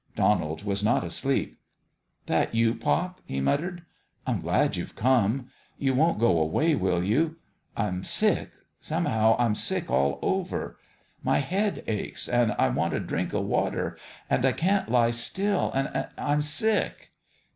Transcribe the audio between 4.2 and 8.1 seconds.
I'm so glad you've come. You won't go away, will you? I'm